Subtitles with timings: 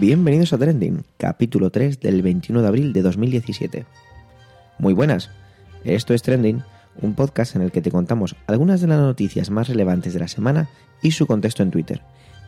[0.00, 3.84] Bienvenidos a Trending, capítulo 3 del 21 de abril de 2017.
[4.78, 5.28] Muy buenas,
[5.82, 6.62] esto es Trending,
[7.02, 10.28] un podcast en el que te contamos algunas de las noticias más relevantes de la
[10.28, 10.68] semana
[11.02, 12.02] y su contexto en Twitter.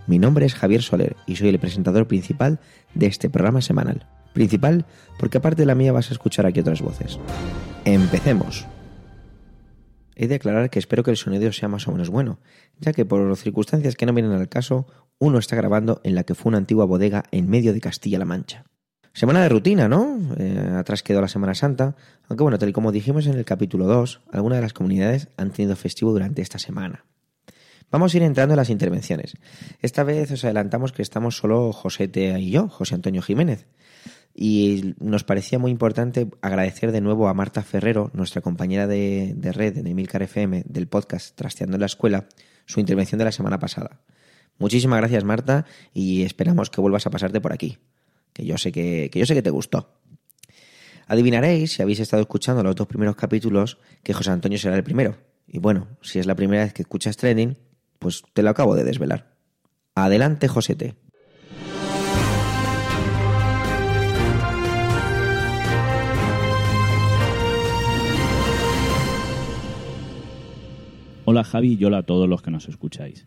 [0.07, 2.61] Mi nombre es Javier Soler y soy el presentador principal
[2.95, 4.07] de este programa semanal.
[4.33, 4.87] Principal
[5.19, 7.19] porque aparte de la mía vas a escuchar aquí otras voces.
[7.85, 8.65] Empecemos.
[10.15, 12.39] He de aclarar que espero que el sonido sea más o menos bueno,
[12.79, 14.87] ya que por circunstancias que no vienen al caso,
[15.21, 18.65] uno está grabando en la que fue una antigua bodega en medio de Castilla-La Mancha.
[19.13, 20.19] Semana de rutina, ¿no?
[20.39, 21.95] Eh, atrás quedó la Semana Santa,
[22.29, 25.51] aunque bueno, tal y como dijimos en el capítulo 2, algunas de las comunidades han
[25.51, 27.05] tenido festivo durante esta semana.
[27.91, 29.37] Vamos a ir entrando en las intervenciones.
[29.83, 33.67] Esta vez os adelantamos que estamos solo José y yo, José Antonio Jiménez.
[34.33, 39.77] Y nos parecía muy importante agradecer de nuevo a Marta Ferrero, nuestra compañera de, red
[39.77, 42.27] en Emilcar FM del podcast Trasteando en la Escuela,
[42.65, 44.01] su intervención de la semana pasada.
[44.61, 47.79] Muchísimas gracias, Marta, y esperamos que vuelvas a pasarte por aquí.
[48.35, 49.97] Que yo sé que, que yo sé que te gustó.
[51.07, 55.17] Adivinaréis, si habéis estado escuchando los dos primeros capítulos, que José Antonio será el primero.
[55.49, 57.57] Y bueno, si es la primera vez que escuchas trending,
[57.99, 59.35] pues te lo acabo de desvelar.
[59.95, 60.95] Adelante, Josete.
[71.25, 73.27] Hola Javi y hola a todos los que nos escucháis.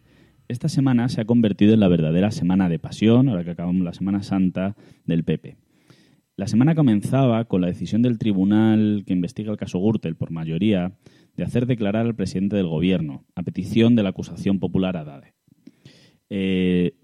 [0.54, 3.92] Esta semana se ha convertido en la verdadera semana de pasión, ahora que acabamos la
[3.96, 5.58] Semana Santa del PP.
[6.36, 10.96] La semana comenzaba con la decisión del tribunal que investiga el caso Gürtel por mayoría
[11.36, 15.34] de hacer declarar al presidente del gobierno, a petición de la acusación popular Adade.
[16.30, 16.98] Eh,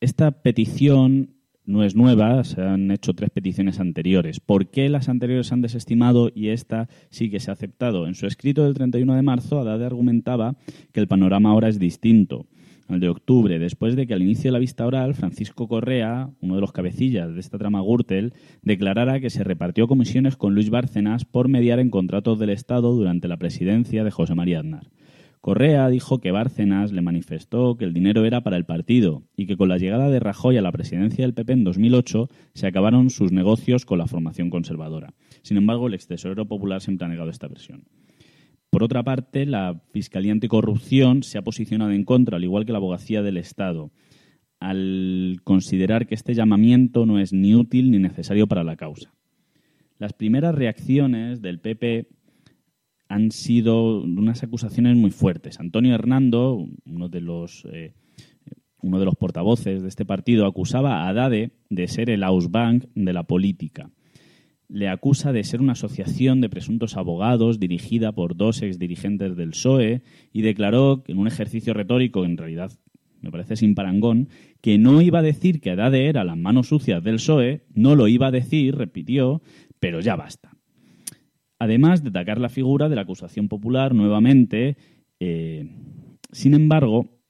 [0.00, 4.40] esta petición no es nueva, se han hecho tres peticiones anteriores.
[4.40, 8.06] ¿Por qué las anteriores se han desestimado y esta sí que se ha aceptado?
[8.06, 10.56] En su escrito del 31 de marzo, Adade argumentaba
[10.92, 12.46] que el panorama ahora es distinto
[12.90, 16.54] al de octubre, después de que al inicio de la vista oral Francisco Correa, uno
[16.54, 21.24] de los cabecillas de esta trama Gürtel, declarara que se repartió comisiones con Luis Bárcenas
[21.24, 24.90] por mediar en contratos del Estado durante la presidencia de José María Aznar.
[25.40, 29.56] Correa dijo que Bárcenas le manifestó que el dinero era para el partido y que
[29.56, 33.32] con la llegada de Rajoy a la presidencia del PP en 2008 se acabaron sus
[33.32, 35.14] negocios con la formación conservadora.
[35.42, 37.84] Sin embargo, el extesorero popular siempre ha negado esta versión.
[38.70, 42.78] Por otra parte, la Fiscalía Anticorrupción se ha posicionado en contra, al igual que la
[42.78, 43.90] Abogacía del Estado,
[44.60, 49.12] al considerar que este llamamiento no es ni útil ni necesario para la causa.
[49.98, 52.08] Las primeras reacciones del PP
[53.08, 55.58] han sido unas acusaciones muy fuertes.
[55.58, 57.94] Antonio Hernando, uno de los, eh,
[58.82, 63.12] uno de los portavoces de este partido, acusaba a Dade de ser el Ausbank de
[63.12, 63.90] la política.
[64.70, 70.02] Le acusa de ser una asociación de presuntos abogados dirigida por dos exdirigentes del PSOE
[70.32, 72.72] y declaró en un ejercicio retórico, en realidad
[73.20, 74.28] me parece sin parangón,
[74.62, 78.08] que no iba a decir que Adade era las manos sucias del PSOE, no lo
[78.08, 79.42] iba a decir, repitió,
[79.78, 80.56] pero ya basta
[81.60, 84.76] además de atacar la figura de la acusación popular nuevamente.
[85.20, 85.68] Eh,
[86.32, 87.20] sin embargo,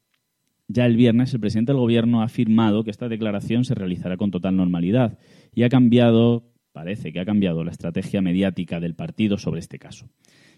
[0.68, 4.30] ya el viernes el presidente del Gobierno ha afirmado que esta declaración se realizará con
[4.30, 5.18] total normalidad
[5.52, 6.49] y ha cambiado,
[6.80, 10.08] parece que ha cambiado la estrategia mediática del partido sobre este caso.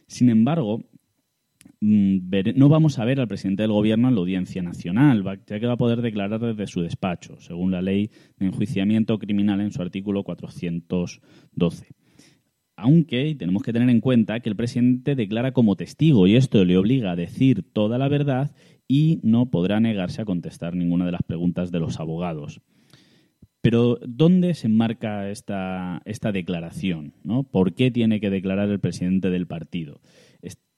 [0.06, 0.84] Sin embargo,
[1.80, 2.18] mm,
[2.54, 5.72] no vamos a ver al presidente del Gobierno en la Audiencia Nacional, ya que va
[5.72, 10.22] a poder declarar desde su despacho, según la ley de enjuiciamiento criminal en su artículo
[10.22, 11.88] 412
[12.74, 16.76] aunque tenemos que tener en cuenta que el presidente declara como testigo y esto le
[16.76, 18.56] obliga a decir toda la verdad
[18.88, 22.60] y no podrá negarse a contestar ninguna de las preguntas de los abogados.
[23.62, 27.14] Pero ¿dónde se enmarca esta, esta declaración?
[27.22, 27.44] ¿no?
[27.44, 30.00] ¿Por qué tiene que declarar el presidente del partido?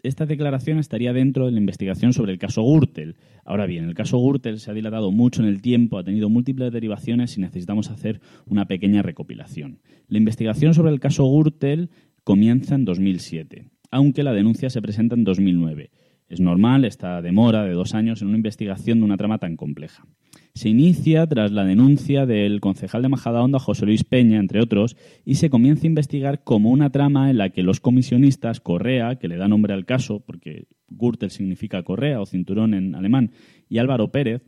[0.05, 3.17] esta declaración estaría dentro de la investigación sobre el caso Gürtel.
[3.43, 6.71] Ahora bien, el caso Gürtel se ha dilatado mucho en el tiempo, ha tenido múltiples
[6.71, 9.81] derivaciones y necesitamos hacer una pequeña recopilación.
[10.07, 11.89] La investigación sobre el caso Gürtel
[12.23, 15.91] comienza en 2007, aunque la denuncia se presenta en 2009.
[16.29, 20.07] Es normal esta demora de dos años en una investigación de una trama tan compleja
[20.55, 25.35] se inicia tras la denuncia del concejal de Majadahonda, José Luis Peña, entre otros, y
[25.35, 29.37] se comienza a investigar como una trama en la que los comisionistas Correa, que le
[29.37, 33.33] da nombre al caso, porque Gürtel significa correa o cinturón en alemán,
[33.69, 34.43] y Álvaro Pérez,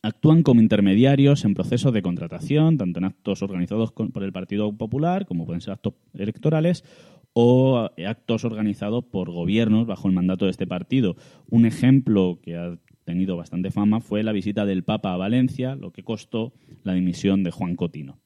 [0.00, 5.26] actúan como intermediarios en procesos de contratación, tanto en actos organizados por el Partido Popular,
[5.26, 6.84] como pueden ser actos electorales,
[7.32, 11.16] o actos organizados por gobiernos bajo el mandato de este partido.
[11.50, 15.92] Un ejemplo que ha tenido bastante fama fue la visita del Papa a Valencia, lo
[15.92, 16.52] que costó
[16.84, 18.18] la dimisión de Juan Cotino.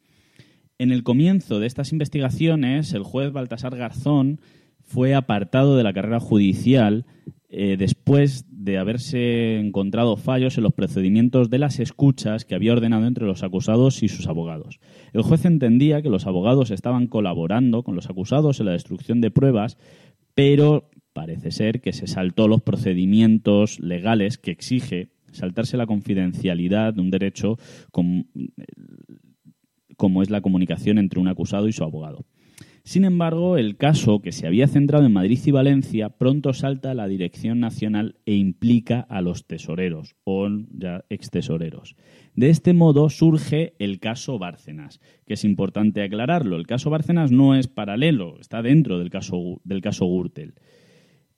[0.79, 4.41] En el comienzo de estas investigaciones, el juez Baltasar Garzón
[4.83, 7.05] fue apartado de la carrera judicial
[7.51, 13.07] eh, después de haberse encontrado fallos en los procedimientos de las escuchas que había ordenado
[13.07, 14.81] entre los acusados y sus abogados.
[15.13, 19.31] El juez entendía que los abogados estaban colaborando con los acusados en la destrucción de
[19.31, 19.77] pruebas,
[20.35, 27.01] pero parece ser que se saltó los procedimientos legales que exige saltarse la confidencialidad de
[27.01, 27.57] un derecho
[27.93, 28.25] como,
[29.97, 32.27] como es la comunicación entre un acusado y su abogado.
[32.83, 36.95] Sin embargo, el caso, que se había centrado en Madrid y Valencia, pronto salta a
[36.95, 41.95] la Dirección Nacional e implica a los tesoreros, o ya extesoreros.
[42.35, 46.57] De este modo surge el caso Bárcenas, que es importante aclararlo.
[46.57, 50.55] El caso Bárcenas no es paralelo, está dentro del caso, del caso Gürtel.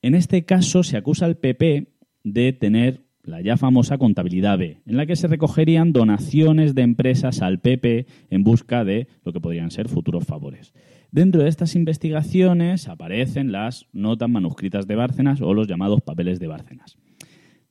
[0.02, 1.86] En este caso se acusa al PP
[2.24, 7.40] de tener la ya famosa contabilidad B, en la que se recogerían donaciones de empresas
[7.40, 10.74] al PP en busca de lo que podrían ser futuros favores.
[11.12, 16.48] Dentro de estas investigaciones aparecen las notas manuscritas de Bárcenas o los llamados papeles de
[16.48, 16.98] Bárcenas.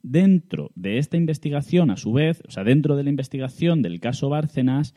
[0.01, 4.29] Dentro de esta investigación, a su vez, o sea, dentro de la investigación del caso
[4.29, 4.95] Bárcenas,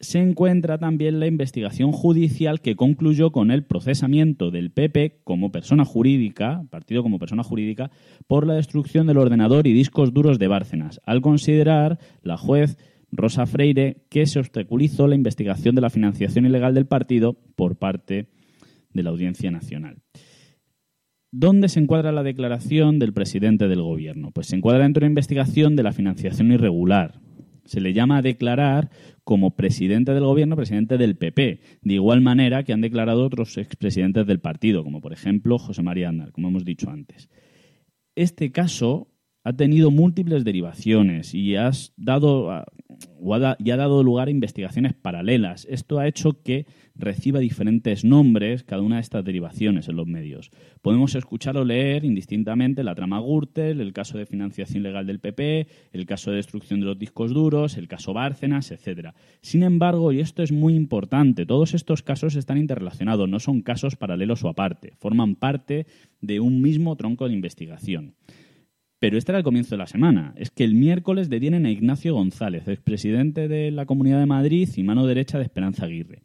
[0.00, 5.84] se encuentra también la investigación judicial que concluyó con el procesamiento del PP como persona
[5.84, 7.90] jurídica, partido como persona jurídica,
[8.26, 12.76] por la destrucción del ordenador y discos duros de Bárcenas, al considerar la juez
[13.10, 18.28] Rosa Freire que se obstaculizó la investigación de la financiación ilegal del partido por parte
[18.92, 19.98] de la Audiencia Nacional.
[21.32, 24.30] ¿Dónde se encuadra la declaración del presidente del gobierno?
[24.30, 27.20] Pues se encuadra dentro de la investigación de la financiación irregular.
[27.66, 28.90] Se le llama a declarar
[29.24, 34.26] como presidente del gobierno, presidente del PP, de igual manera que han declarado otros expresidentes
[34.26, 37.28] del partido, como por ejemplo José María Andal, como hemos dicho antes.
[38.14, 39.08] Este caso
[39.46, 42.64] ha tenido múltiples derivaciones y, has dado,
[43.60, 45.68] y ha dado lugar a investigaciones paralelas.
[45.70, 46.66] Esto ha hecho que
[46.96, 50.50] reciba diferentes nombres cada una de estas derivaciones en los medios.
[50.82, 55.68] Podemos escuchar o leer indistintamente la trama Gürtel, el caso de financiación ilegal del PP,
[55.92, 59.10] el caso de destrucción de los discos duros, el caso Bárcenas, etc.
[59.42, 63.94] Sin embargo, y esto es muy importante, todos estos casos están interrelacionados, no son casos
[63.94, 65.86] paralelos o aparte, forman parte
[66.20, 68.16] de un mismo tronco de investigación.
[68.98, 70.32] Pero este era el comienzo de la semana.
[70.36, 74.82] Es que el miércoles detienen a Ignacio González, expresidente de la Comunidad de Madrid y
[74.82, 76.22] mano derecha de Esperanza Aguirre.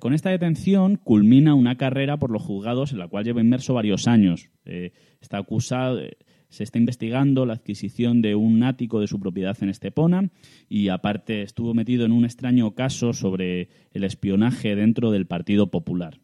[0.00, 4.08] con esta detención culmina una carrera por los juzgados en la cual lleva inmerso varios
[4.08, 4.50] años.
[4.64, 6.16] Eh, está acusado, eh,
[6.48, 10.30] se está investigando la adquisición de un ático de su propiedad en Estepona
[10.70, 16.18] y aparte estuvo metido en un extraño caso sobre el espionaje dentro del Partido Popular.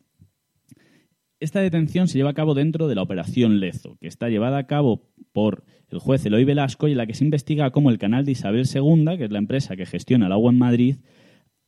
[1.40, 4.66] Esta detención se lleva a cabo dentro de la Operación Lezo, que está llevada a
[4.66, 8.25] cabo por el juez Eloy Velasco y en la que se investiga cómo el canal
[8.25, 10.96] de Isabel II, que es la empresa que gestiona el agua en Madrid,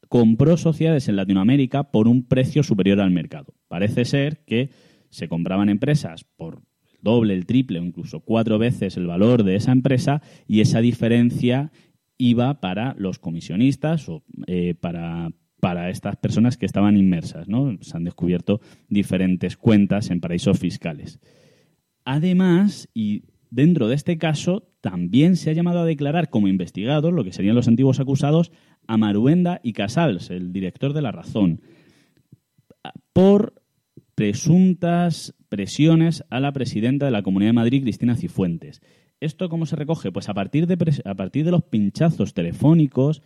[0.09, 3.55] compró sociedades en Latinoamérica por un precio superior al mercado.
[3.69, 4.71] Parece ser que
[5.11, 9.57] se compraban empresas por el doble, el triple o incluso cuatro veces el valor de
[9.57, 11.73] esa empresa y esa diferencia
[12.19, 15.31] iba para los comisionistas o eh, para,
[15.67, 17.49] para estas personas que estaban inmersas.
[17.81, 21.19] Se han descubierto diferentes cuentas en paraísos fiscales.
[22.05, 27.25] Además, y dentro de este caso, también se ha llamado a declarar como investigados, lo
[27.25, 28.53] que serían los antiguos acusados,
[28.87, 31.63] a Maruenda y Casals, el director de La Razón,
[33.13, 33.61] por
[34.15, 38.83] presuntas presiones a la presidenta de la Comunidad de Madrid, Cristina Cifuentes.
[39.19, 40.13] ¿Esto cómo se recoge?
[40.13, 43.25] Pues a partir de, a partir de los pinchazos telefónicos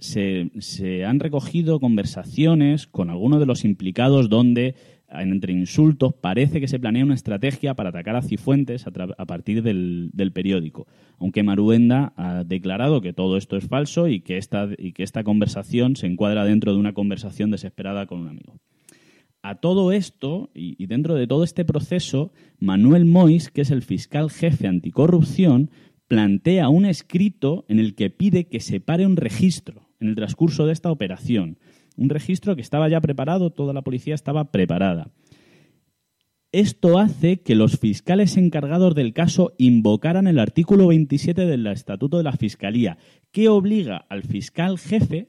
[0.00, 4.74] se, han recogido conversaciones con algunos de los implicados donde
[5.12, 10.32] entre insultos, parece que se planea una estrategia para atacar a Cifuentes a, partir del,
[10.32, 10.86] periódico.
[11.18, 15.24] Aunque Maruenda ha declarado que todo esto es falso y que, esta, y que esta
[15.24, 18.60] conversación se encuadra dentro de una conversación desesperada con un amigo.
[19.42, 23.82] A todo esto, y, y dentro de todo este proceso, Manuel Mois, que es el
[23.82, 25.70] fiscal jefe anticorrupción,
[26.06, 30.66] plantea un escrito en el que pide que se pare un registro en el transcurso
[30.66, 31.58] de esta operación.
[31.96, 35.12] Un registro que estaba ya preparado, toda la policía estaba preparada.
[36.52, 42.24] Esto hace que los fiscales encargados del caso invocaran el artículo 27 del Estatuto de
[42.24, 42.98] la Fiscalía,
[43.30, 45.28] que obliga al fiscal jefe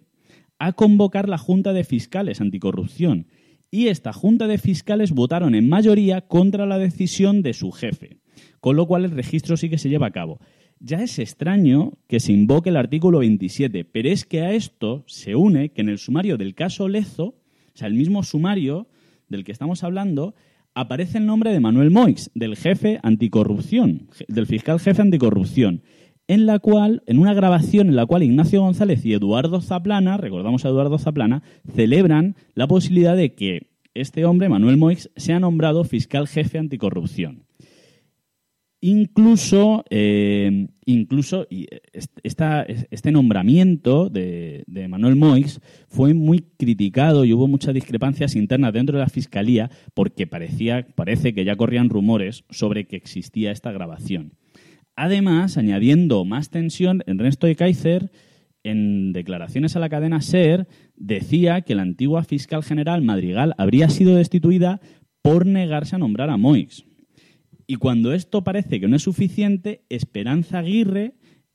[0.58, 3.28] a convocar la Junta de Fiscales Anticorrupción.
[3.70, 8.18] Y esta Junta de Fiscales votaron en mayoría contra la decisión de su jefe,
[8.60, 10.40] con lo cual el registro sí que se lleva a cabo
[10.82, 15.36] ya es extraño que se invoque el artículo 27, pero es que a esto se
[15.36, 18.88] une que en el sumario del caso Lezo, o sea, el mismo sumario
[19.30, 20.34] del que estamos hablando,
[20.74, 25.84] aparece el nombre de Manuel Moix, del jefe anticorrupción, del fiscal jefe anticorrupción,
[26.28, 30.66] en la cual, en una grabación en la cual Ignacio González y Eduardo Zaplana, recordamos
[30.66, 31.44] a Eduardo Zaplana,
[31.76, 37.44] celebran la posibilidad de que este hombre, Manuel Moix, sea nombrado fiscal jefe anticorrupción.
[38.84, 41.48] Incluso, eh, incluso
[42.24, 48.98] esta, este nombramiento de, Manuel Moix fue muy criticado y hubo muchas discrepancias internas dentro
[48.98, 54.34] de la Fiscalía porque parecía, parece que ya corrían rumores sobre que existía esta grabación.
[54.96, 58.12] Además, añadiendo más tensión, Ernesto de Kaiser,
[58.64, 64.16] en declaraciones a la cadena SER, decía que la antigua fiscal general Madrigal habría sido
[64.16, 64.82] destituida
[65.22, 66.84] por negarse a nombrar a Moix.
[67.72, 71.14] Y cuando esto parece que no es suficiente, Esperanza Aguirre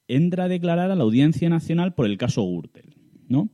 [0.08, 2.94] entra a declarar a la Audiencia Nacional por el caso Gürtel,
[3.28, 3.50] ¿no?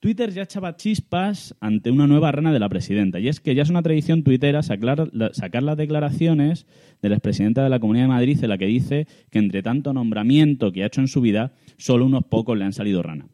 [0.00, 3.20] Twitter ya echaba chispas ante una nueva rana de la presidenta.
[3.20, 6.66] Y es que ya es una tradición tuitera sacar, sacar las declaraciones
[7.02, 9.92] de la expresidenta de la Comunidad de Madrid en la que dice que entre tanto
[9.92, 13.28] nombramiento que ha hecho en su vida, solo unos pocos le han salido rana.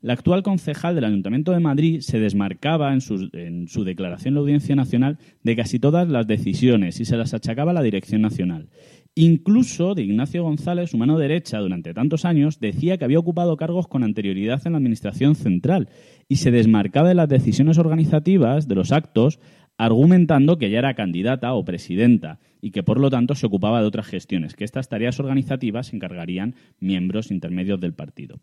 [0.00, 4.76] La actual concejal del Ayuntamiento de Madrid se desmarcaba en su, declaración en la Audiencia
[4.76, 8.68] Nacional de casi todas las decisiones y se las achacaba a la Dirección Nacional.
[9.16, 13.88] Incluso de Ignacio González, su mano derecha, durante tantos años, decía que había ocupado cargos
[13.88, 15.88] con anterioridad en la Administración Central
[16.28, 19.40] y se desmarcaba de las decisiones organizativas de los actos,
[19.78, 23.88] argumentando que ya era candidata o presidenta y que por lo tanto se ocupaba de
[23.88, 28.38] otras gestiones, que estas tareas organizativas se encargarían miembros intermedios del partido.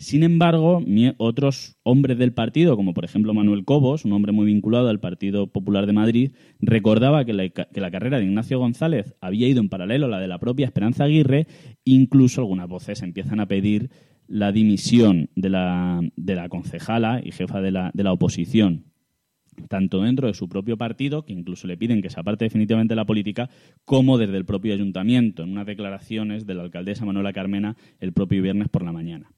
[0.00, 0.82] Sin embargo,
[1.18, 5.48] otros hombres del partido, como por ejemplo Manuel Cobos, un hombre muy vinculado al Partido
[5.48, 10.08] Popular de Madrid, recordaba que la, carrera de Ignacio González había ido en paralelo a
[10.08, 11.46] la de la propia Esperanza Aguirre,
[11.84, 13.90] incluso algunas voces empiezan a pedir
[14.26, 18.86] la dimisión de la, concejala y jefa de la, de la oposición
[19.68, 22.96] tanto dentro de su propio partido, que incluso le piden que se aparte definitivamente de
[22.96, 23.50] la política,
[23.84, 28.40] como desde el propio ayuntamiento, en unas declaraciones de la alcaldesa Manuela Carmena el propio
[28.40, 29.30] viernes por la mañana.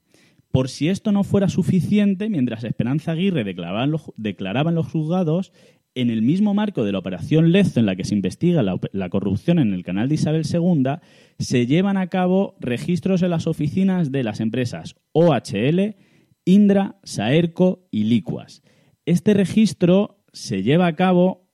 [0.53, 3.85] Por si esto no fuera suficiente, mientras Esperanza Aguirre declaraba
[4.69, 5.51] en los, juzgados,
[5.95, 9.57] en el mismo marco de la operación Lezo en la que se investiga la, corrupción
[9.57, 10.99] en el canal de Isabel II,
[11.39, 15.95] se llevan a cabo registros en las oficinas de las empresas OHL,
[16.45, 18.61] Indra, Saerco y Licuas.
[19.07, 21.49] Este registro se lleva a cabo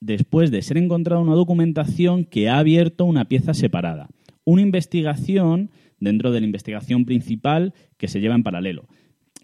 [0.00, 4.08] después de ser encontrada una documentación que ha abierto una pieza separada.
[4.44, 5.70] Una investigación
[6.02, 8.86] dentro de la investigación principal que se lleva en paralelo.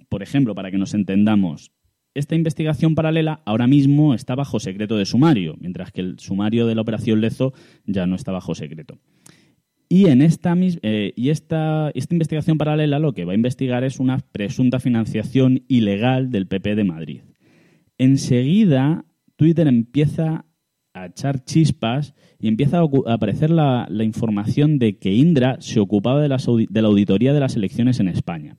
[0.09, 1.73] Por ejemplo, para que nos entendamos,
[2.15, 6.75] esta investigación paralela ahora mismo está bajo secreto de sumario, mientras que el sumario de
[6.75, 7.53] la operación Lezo
[7.87, 8.99] ya no está bajo secreto.
[9.89, 14.01] Y, en esta, eh, y esta, esta investigación paralela lo que va a investigar es
[14.01, 17.21] una presunta financiación ilegal del PP de Madrid.
[17.97, 20.45] Enseguida, Twitter empieza
[21.03, 26.29] a echar chispas y empieza a aparecer la, información de que Indra se ocupaba de,
[26.29, 28.59] de la auditoría de las elecciones en España.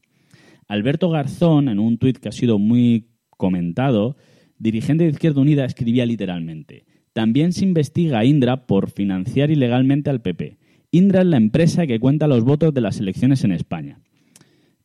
[0.67, 4.17] Alberto Garzón, en un tuit que ha sido muy comentado,
[4.57, 10.21] dirigente de Izquierda Unida, escribía literalmente, también se investiga a Indra por financiar ilegalmente al
[10.21, 10.57] PP.
[10.91, 13.99] Indra es la empresa que cuenta los votos de las elecciones en España.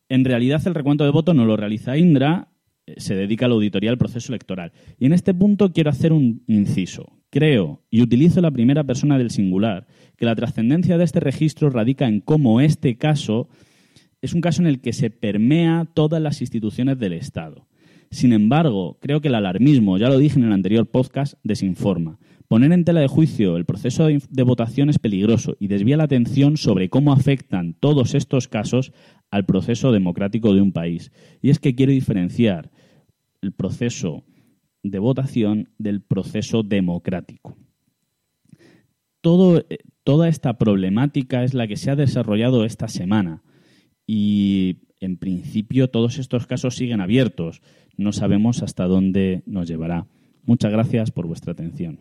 [0.09, 2.49] En realidad el recuento de votos no lo realiza Indra,
[2.85, 4.71] eh, se dedica a la auditoría del proceso electoral.
[4.99, 7.14] Y en este punto quiero hacer un inciso.
[7.35, 12.07] Creo, y utilizo la primera persona del singular, que la trascendencia de este registro radica
[12.07, 13.49] en cómo este caso
[14.21, 17.67] es un caso en el que se permea todas las instituciones del Estado.
[18.09, 22.19] Sin embargo, creo que el alarmismo, ya lo dije en el anterior podcast, desinforma.
[22.47, 26.55] Poner en tela de juicio el proceso de votación es peligroso y desvía la atención
[26.55, 28.93] sobre cómo afectan todos estos casos
[29.29, 31.11] al proceso democrático de un país.
[31.41, 32.71] Y es que quiero diferenciar
[33.41, 34.23] el proceso
[34.91, 37.57] de votación del proceso democrático.
[39.21, 43.41] Todo, eh, toda esta problemática es la que se ha desarrollado esta semana
[44.05, 47.61] y en principio todos estos casos siguen abiertos.
[47.97, 50.07] No sabemos hasta dónde nos llevará.
[50.43, 51.97] Muchas gracias por vuestra atención.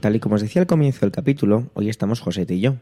[0.00, 2.76] Tal y como os decía al comienzo del capítulo, hoy estamos José y yo.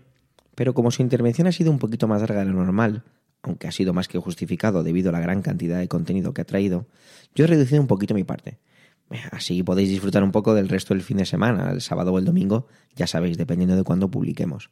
[0.54, 3.04] Pero como su intervención ha sido un poquito más larga de lo normal,
[3.42, 6.44] aunque ha sido más que justificado debido a la gran cantidad de contenido que ha
[6.44, 6.86] traído,
[7.34, 8.58] yo he reducido un poquito mi parte.
[9.30, 12.24] Así podéis disfrutar un poco del resto del fin de semana, el sábado o el
[12.24, 12.66] domingo,
[12.96, 14.70] ya sabéis, dependiendo de cuándo publiquemos.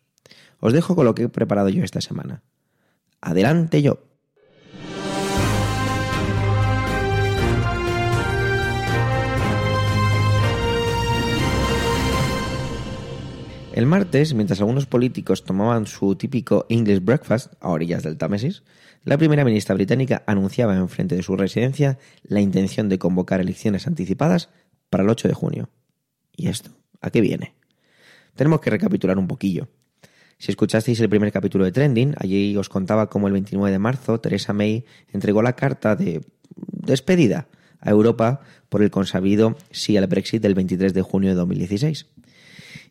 [0.59, 2.43] Os dejo con lo que he preparado yo esta semana.
[3.21, 4.12] Adelante yo.
[13.73, 18.63] El martes, mientras algunos políticos tomaban su típico English breakfast a orillas del Támesis,
[19.03, 23.87] la primera ministra británica anunciaba en frente de su residencia la intención de convocar elecciones
[23.87, 24.51] anticipadas
[24.91, 25.71] para el 8 de junio.
[26.37, 26.71] ¿Y esto?
[27.01, 27.55] ¿A qué viene?
[28.35, 29.69] Tenemos que recapitular un poquillo.
[30.37, 34.21] Si escuchasteis el primer capítulo de Trending, allí os contaba cómo el 29 de marzo
[34.21, 36.21] Theresa May entregó la carta de
[36.57, 37.49] despedida
[37.81, 42.12] a Europa por el consabido sí al Brexit del 23 de junio de 2016.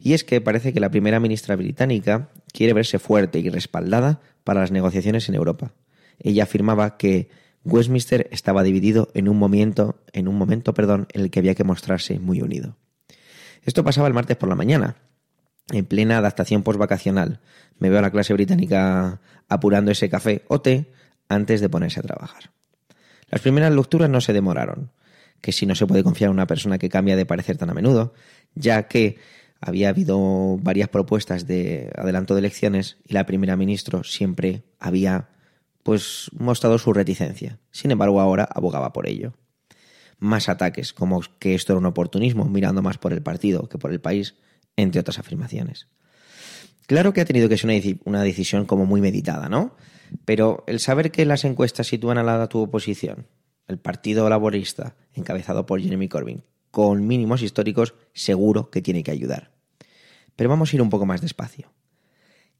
[0.03, 4.61] Y es que parece que la primera ministra británica quiere verse fuerte y respaldada para
[4.61, 5.73] las negociaciones en Europa.
[6.19, 7.29] Ella afirmaba que
[7.63, 11.63] Westminster estaba dividido en un momento, en un momento, perdón, en el que había que
[11.63, 12.77] mostrarse muy unido.
[13.63, 14.95] Esto pasaba el martes por la mañana,
[15.71, 17.39] en plena adaptación postvacacional.
[17.77, 20.91] Me veo a la clase británica apurando ese café o té
[21.29, 22.49] antes de ponerse a trabajar.
[23.29, 24.91] Las primeras lecturas no se demoraron,
[25.41, 27.75] que si no se puede confiar en una persona que cambia de parecer tan a
[27.75, 28.13] menudo,
[28.55, 29.17] ya que
[29.61, 35.29] había habido varias propuestas de adelanto de elecciones y la primera ministra siempre había
[35.83, 37.59] pues mostrado su reticencia.
[37.71, 39.33] Sin embargo, ahora abogaba por ello.
[40.17, 43.91] Más ataques, como que esto era un oportunismo, mirando más por el partido que por
[43.91, 44.35] el país,
[44.75, 45.87] entre otras afirmaciones.
[46.87, 49.75] Claro que ha tenido que ser una decisión como muy meditada, ¿no?
[50.25, 53.27] Pero el saber que las encuestas sitúan al lado a tu oposición,
[53.67, 59.51] el Partido Laborista, encabezado por Jeremy Corbyn, con mínimos históricos, seguro que tiene que ayudar.
[60.35, 61.71] Pero vamos a ir un poco más despacio.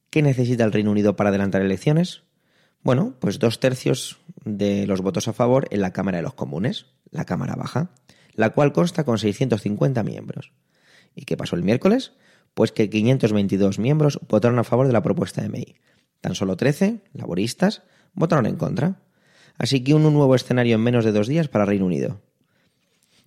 [0.10, 2.24] ¿Qué necesita el Reino Unido para adelantar elecciones?
[2.84, 6.88] Bueno, pues dos tercios de los votos a favor en la Cámara de los Comunes,
[7.10, 7.91] la Cámara Baja,
[8.34, 10.51] la cual consta con 650 miembros.
[11.15, 12.13] ¿Y qué pasó el miércoles?
[12.53, 15.75] Pues que 522 miembros votaron a favor de la propuesta de May.
[16.20, 19.01] Tan solo 13, laboristas, votaron en contra.
[19.58, 22.22] Así que un nuevo escenario en menos de dos días para Reino Unido.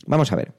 [0.07, 0.55] Vamos a ver.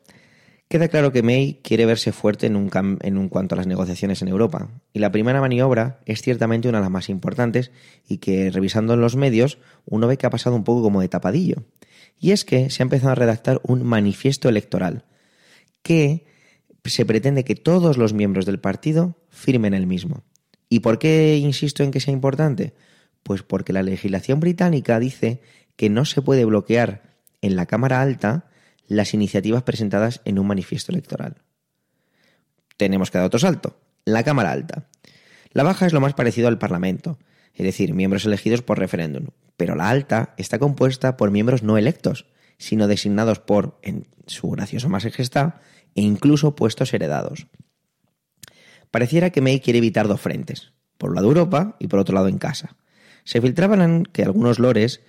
[0.67, 4.24] Queda claro que May quiere verse fuerte en, un en un cuanto a las negociaciones
[4.24, 7.72] en Europa, y la primera maniobra es ciertamente una de las más importantes
[8.07, 11.07] y que, revisando en los medios, uno ve que ha pasado un poco como de
[11.07, 11.63] tapadillo.
[12.19, 15.05] Y es que se ha empezado a redactar un manifiesto electoral
[15.84, 16.25] que
[16.84, 20.24] se pretende que todos los miembros del partido firmen el mismo.
[20.67, 22.74] ¿Y por qué insisto en que sea importante?
[23.22, 25.41] Pues porque la legislación británica dice
[25.75, 27.03] que no se puede bloquear
[27.41, 28.47] en la Cámara Alta
[28.88, 31.36] las iniciativas presentadas en un manifiesto electoral.
[32.78, 33.80] Tenemos que dar otro salto.
[34.06, 34.88] La Cámara Alta.
[35.52, 37.17] La baja es lo más parecido al Parlamento,
[37.54, 42.26] es decir, miembros elegidos por referéndum, pero la alta está compuesta por miembros no electos,
[42.58, 45.56] sino designados por, en su gracioso majestad,
[45.95, 47.48] e incluso puestos heredados.
[48.91, 52.28] Pareciera que May quiere evitar dos frentes, por un lado Europa y por otro lado
[52.28, 52.76] en casa.
[53.24, 55.02] Se filtraban que algunos lores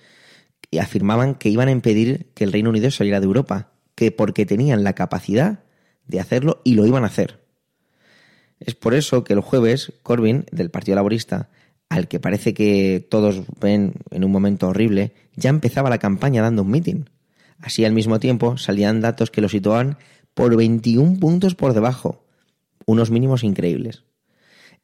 [0.79, 4.83] afirmaban que iban a impedir que el Reino Unido saliera de Europa, que porque tenían
[4.83, 5.63] la capacidad
[6.07, 7.39] de hacerlo y lo iban a hacer.
[8.59, 11.49] Es por eso que el jueves Corbyn, del Partido Laborista,
[11.89, 16.63] al que parece que todos ven en un momento horrible, ya empezaba la campaña dando
[16.63, 17.09] un mitin.
[17.59, 19.97] Así al mismo tiempo salían datos que lo situaban
[20.33, 22.23] por 21 puntos por debajo,
[22.85, 24.03] unos mínimos increíbles.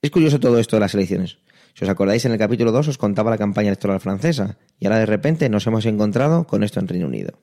[0.01, 1.37] Es curioso todo esto de las elecciones.
[1.73, 4.99] Si os acordáis, en el capítulo 2 os contaba la campaña electoral francesa, y ahora
[4.99, 7.39] de repente nos hemos encontrado con esto en Reino Unido.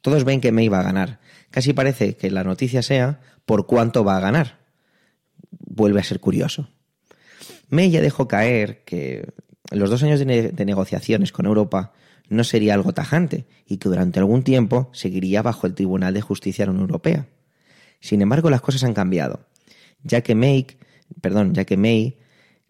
[0.00, 1.20] Todos ven que May va a ganar.
[1.50, 4.58] Casi parece que la noticia sea por cuánto va a ganar.
[5.50, 6.68] Vuelve a ser curioso.
[7.68, 9.32] May ya dejó caer que
[9.70, 11.92] los dos años de, de negociaciones con Europa
[12.28, 16.62] no sería algo tajante y que durante algún tiempo seguiría bajo el Tribunal de Justicia
[16.62, 17.26] de la Unión Europea.
[18.00, 19.46] Sin embargo, las cosas han cambiado,
[20.02, 20.66] ya que May,
[21.20, 22.18] perdón, ya que May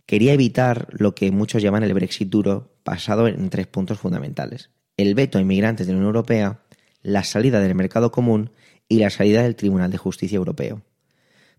[0.07, 5.15] quería evitar lo que muchos llaman el Brexit duro, basado en tres puntos fundamentales: el
[5.15, 6.63] veto a inmigrantes de la Unión Europea,
[7.03, 8.51] la salida del mercado común
[8.89, 10.83] y la salida del Tribunal de Justicia Europeo.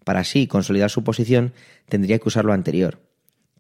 [0.04, 1.54] Para así consolidar su posición,
[1.88, 3.02] tendría que usar lo anterior,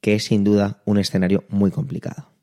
[0.01, 2.33] que es sin duda un escenario muy complicado.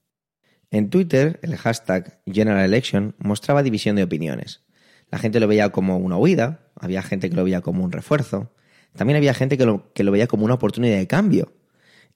[0.71, 4.63] En Twitter, el hashtag General Election mostraba división de opiniones.
[5.11, 8.53] La gente lo veía como una huida, había gente que lo veía como un refuerzo,
[8.97, 11.53] también había gente que lo, que lo veía como una oportunidad de cambio.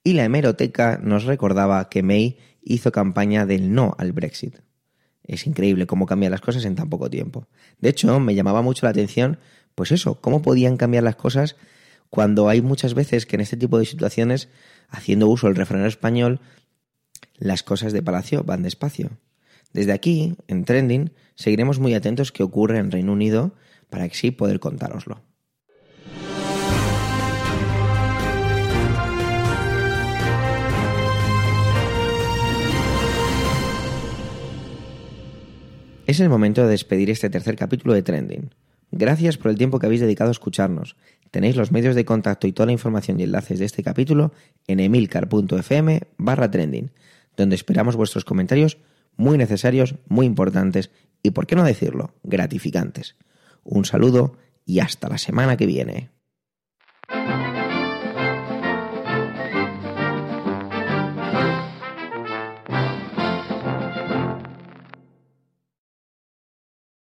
[0.04, 4.58] Y la hemeroteca nos recordaba que May hizo campaña del no al Brexit.
[5.22, 7.48] Es increíble cómo cambian las cosas en tan poco tiempo.
[7.80, 9.38] De hecho, me llamaba mucho la atención,
[9.74, 11.56] pues eso, cómo podían cambiar las cosas
[12.10, 14.48] cuando hay muchas veces que en este tipo de situaciones,
[14.88, 16.40] haciendo uso del refrán español,
[17.38, 19.10] las cosas de Palacio van despacio.
[19.72, 23.54] Desde aquí, en Trending, seguiremos muy atentos qué ocurre en Reino Unido
[23.90, 25.22] para así poder contároslo.
[36.06, 38.54] Es el momento de despedir este tercer capítulo de Trending.
[38.90, 40.96] Gracias por el tiempo que habéis dedicado a escucharnos.
[41.30, 44.32] Tenéis los medios de contacto y toda la información y enlaces de este capítulo
[44.66, 46.90] en emilcar.fm barra trending
[47.36, 48.78] donde esperamos vuestros comentarios
[49.16, 50.90] muy necesarios, muy importantes
[51.22, 53.16] y, por qué no decirlo, gratificantes.
[53.62, 54.36] Un saludo
[54.66, 56.10] y hasta la semana que viene.